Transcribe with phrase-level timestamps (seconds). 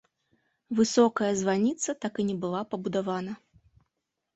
[0.79, 3.33] Высокая званіца так і не была пабудавана.